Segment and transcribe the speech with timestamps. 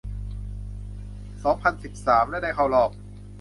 [1.43, 2.91] สองพันสิบสาม และได้เข้ารอบ